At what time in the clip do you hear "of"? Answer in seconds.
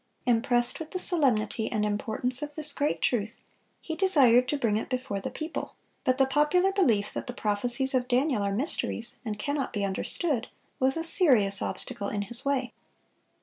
2.41-2.55, 7.93-8.07